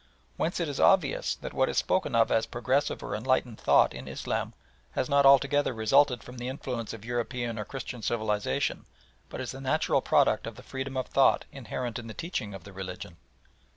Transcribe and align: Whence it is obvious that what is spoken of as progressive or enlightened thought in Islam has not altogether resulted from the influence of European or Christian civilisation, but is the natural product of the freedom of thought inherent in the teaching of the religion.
Whence 0.35 0.59
it 0.59 0.67
is 0.67 0.79
obvious 0.79 1.35
that 1.35 1.53
what 1.53 1.69
is 1.69 1.77
spoken 1.77 2.15
of 2.15 2.31
as 2.31 2.47
progressive 2.47 3.03
or 3.03 3.13
enlightened 3.15 3.59
thought 3.59 3.93
in 3.93 4.07
Islam 4.07 4.55
has 4.93 5.07
not 5.07 5.27
altogether 5.27 5.75
resulted 5.75 6.23
from 6.23 6.39
the 6.39 6.47
influence 6.47 6.91
of 6.91 7.05
European 7.05 7.59
or 7.59 7.65
Christian 7.65 8.01
civilisation, 8.01 8.85
but 9.29 9.39
is 9.39 9.51
the 9.51 9.61
natural 9.61 10.01
product 10.01 10.47
of 10.47 10.55
the 10.55 10.63
freedom 10.63 10.97
of 10.97 11.05
thought 11.05 11.45
inherent 11.51 11.99
in 11.99 12.07
the 12.07 12.15
teaching 12.15 12.55
of 12.55 12.63
the 12.63 12.73
religion. 12.73 13.17